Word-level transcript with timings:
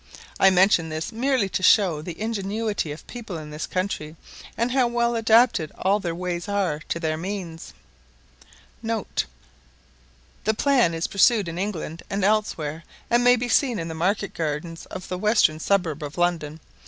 I 0.39 0.49
mention 0.49 0.89
this 0.89 1.11
merely 1.11 1.47
to 1.49 1.61
show 1.61 2.01
the 2.01 2.19
ingenuity 2.19 2.91
of 2.91 3.05
people 3.05 3.37
in 3.37 3.51
this 3.51 3.67
country, 3.67 4.15
and 4.57 4.71
how 4.71 4.87
well 4.87 5.15
adapted 5.15 5.71
all 5.77 5.99
their 5.99 6.15
ways 6.15 6.49
are 6.49 6.79
to 6.89 6.99
their 6.99 7.17
means*. 7.17 7.75
[* 8.35 8.81
The 8.81 9.05
plan 10.57 10.95
is 10.95 11.05
pursued 11.05 11.47
in 11.47 11.59
England 11.59 12.01
and 12.09 12.23
elsewhere, 12.23 12.83
and 13.11 13.23
may 13.23 13.35
be 13.35 13.47
seen 13.47 13.77
in 13.77 13.89
the 13.89 13.93
market 13.93 14.33
gardens 14.33 14.87
on 14.89 15.03
the 15.07 15.19
western 15.19 15.59
suburb 15.59 16.01
of 16.01 16.17
London. 16.17 16.61